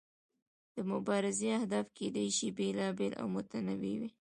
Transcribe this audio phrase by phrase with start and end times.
[0.75, 4.09] د مبارزې اهداف کیدای شي بیلابیل او متنوع وي.